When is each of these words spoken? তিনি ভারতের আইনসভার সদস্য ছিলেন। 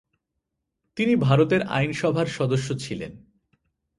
তিনি 0.97 1.15
ভারতের 1.15 1.61
আইনসভার 1.69 2.27
সদস্য 2.27 2.67
ছিলেন। 2.79 3.11